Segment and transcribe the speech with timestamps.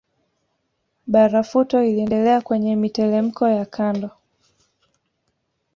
[1.07, 4.09] Barafuto iliendelea kwenye mitelemko ya kando